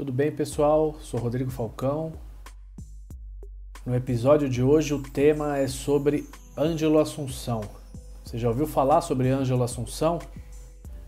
[0.00, 0.96] Tudo bem, pessoal?
[1.02, 2.14] Sou Rodrigo Falcão.
[3.84, 6.26] No episódio de hoje, o tema é sobre
[6.56, 7.60] Ângelo Assunção.
[8.24, 10.18] Você já ouviu falar sobre Ângelo Assunção?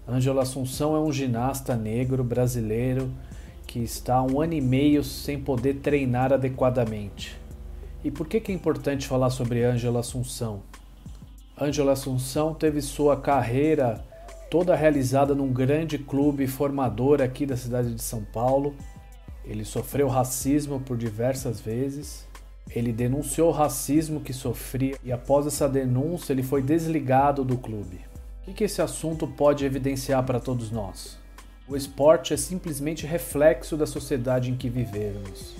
[0.07, 3.11] Ângelo Assunção é um ginasta negro brasileiro
[3.67, 7.35] que está há um ano e meio sem poder treinar adequadamente.
[8.05, 10.65] E por que, que é importante falar sobre Ângelo Assunção?
[11.59, 14.05] Ângelo Assunção teve sua carreira
[14.53, 18.77] toda realizada num grande clube formador aqui da cidade de São Paulo.
[19.47, 22.29] Ele sofreu racismo por diversas vezes.
[22.69, 28.03] Ele denunciou o racismo que sofria e após essa denúncia ele foi desligado do clube.
[28.47, 31.19] O que, esse assunto pode evidenciar para todos nós?
[31.67, 35.55] O esporte é simplesmente reflexo da sociedade em que vivemos.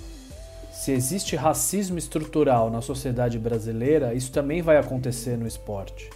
[0.71, 6.11] Se existe racismo estrutural na sociedade brasileira, isso também vai acontecer no esporte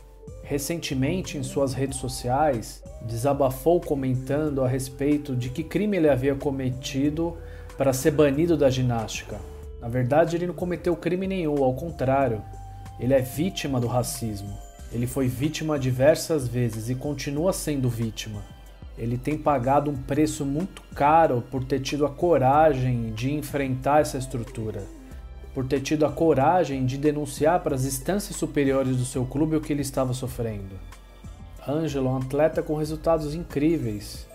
[0.47, 7.37] recentemente em suas redes sociais desabafou comentando a respeito de que crime ele havia cometido
[7.77, 9.39] para ser banido da ginástica.
[9.81, 12.41] Na verdade, ele não cometeu crime nenhum, ao contrário,
[12.97, 14.57] ele é vítima do racismo.
[14.91, 18.41] Ele foi vítima diversas vezes e continua sendo vítima.
[18.97, 24.17] Ele tem pagado um preço muito caro por ter tido a coragem de enfrentar essa
[24.17, 24.96] estrutura
[25.57, 29.59] por ter tido a coragem de denunciar para as instâncias superiores do seu clube o
[29.59, 30.75] que ele estava sofrendo.
[31.67, 34.27] Ângelo é um atleta com resultados incríveis,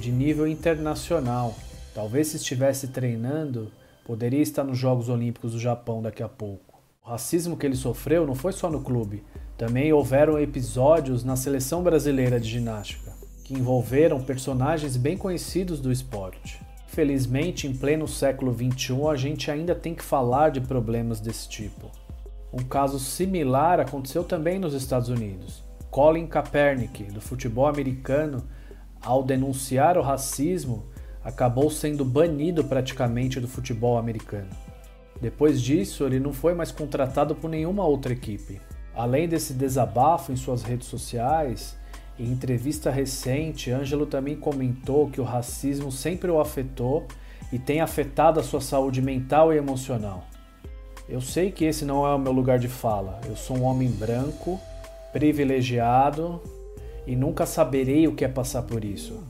[0.00, 1.54] de nível internacional.
[1.94, 3.70] Talvez se estivesse treinando,
[4.04, 6.82] poderia estar nos Jogos Olímpicos do Japão daqui a pouco.
[7.06, 9.22] O racismo que ele sofreu não foi só no clube,
[9.56, 13.12] também houveram episódios na seleção brasileira de ginástica,
[13.44, 16.63] que envolveram personagens bem conhecidos do esporte.
[16.94, 21.90] Felizmente, em pleno século XXI, a gente ainda tem que falar de problemas desse tipo.
[22.52, 25.64] Um caso similar aconteceu também nos Estados Unidos.
[25.90, 28.44] Colin Kaepernick, do futebol americano,
[29.02, 30.84] ao denunciar o racismo,
[31.24, 34.50] acabou sendo banido praticamente do futebol americano.
[35.20, 38.60] Depois disso, ele não foi mais contratado por nenhuma outra equipe.
[38.94, 41.76] Além desse desabafo em suas redes sociais,
[42.18, 47.06] em entrevista recente, Ângelo também comentou que o racismo sempre o afetou
[47.52, 50.24] e tem afetado a sua saúde mental e emocional.
[51.08, 53.20] Eu sei que esse não é o meu lugar de fala.
[53.28, 54.60] Eu sou um homem branco,
[55.12, 56.40] privilegiado
[57.04, 59.20] e nunca saberei o que é passar por isso.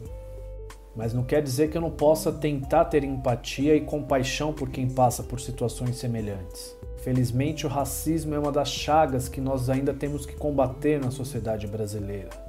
[0.95, 4.89] Mas não quer dizer que eu não possa tentar ter empatia e compaixão por quem
[4.89, 6.77] passa por situações semelhantes.
[6.99, 11.66] Felizmente, o racismo é uma das chagas que nós ainda temos que combater na sociedade
[11.66, 12.44] brasileira.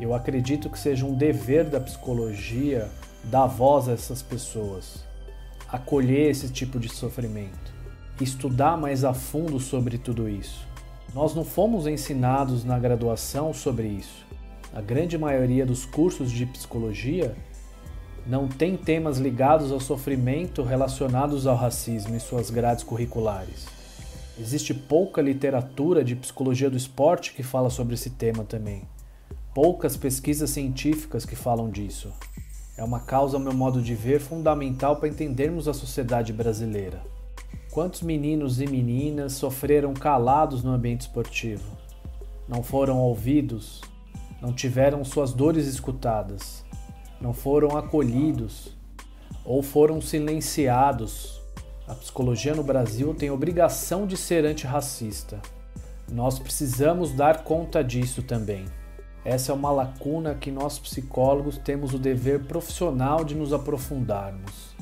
[0.00, 2.88] Eu acredito que seja um dever da psicologia
[3.24, 5.04] dar voz a essas pessoas,
[5.68, 7.74] acolher esse tipo de sofrimento,
[8.20, 10.64] estudar mais a fundo sobre tudo isso.
[11.12, 14.24] Nós não fomos ensinados na graduação sobre isso.
[14.72, 17.34] A grande maioria dos cursos de psicologia
[18.24, 23.66] não tem temas ligados ao sofrimento relacionados ao racismo em suas grades curriculares.
[24.38, 28.84] Existe pouca literatura de psicologia do esporte que fala sobre esse tema também
[29.60, 32.12] poucas pesquisas científicas que falam disso.
[32.76, 37.02] É uma causa, ao meu modo de ver, fundamental para entendermos a sociedade brasileira.
[37.72, 41.76] Quantos meninos e meninas sofreram calados no ambiente esportivo?
[42.46, 43.80] Não foram ouvidos,
[44.40, 46.64] não tiveram suas dores escutadas,
[47.20, 48.76] não foram acolhidos
[49.44, 51.42] ou foram silenciados.
[51.84, 55.42] A psicologia no Brasil tem obrigação de ser antirracista.
[56.08, 58.64] Nós precisamos dar conta disso também.
[59.28, 64.74] Essa é uma lacuna que nós psicólogos temos o dever profissional de nos aprofundarmos.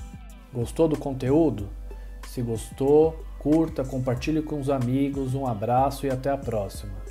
[0.54, 1.68] Gostou do conteúdo?
[2.28, 5.34] Se gostou, curta, compartilhe com os amigos.
[5.34, 7.05] Um abraço e até a próxima.